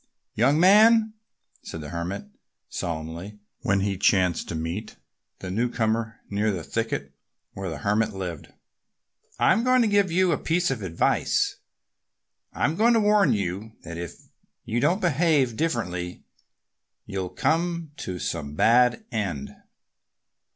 [0.33, 1.13] "Young man!"
[1.61, 2.25] said the Hermit
[2.69, 4.95] solemnly, when he chanced to meet
[5.41, 7.13] the newcomer near the thicket
[7.53, 8.51] where the Hermit lived,
[9.37, 11.57] "I'm going to give you a bit of advice.
[12.51, 14.15] I'm going to warn you that if
[14.65, 16.23] you don't behave differently
[17.05, 19.55] you'll come to some bad end."